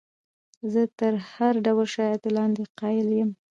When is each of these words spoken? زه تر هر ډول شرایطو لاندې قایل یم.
زه 0.71 0.81
تر 0.99 1.13
هر 1.31 1.53
ډول 1.65 1.87
شرایطو 1.93 2.29
لاندې 2.37 2.61
قایل 2.79 3.07
یم. 3.19 3.29